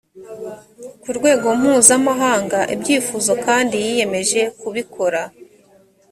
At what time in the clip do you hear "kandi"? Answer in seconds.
3.45-3.75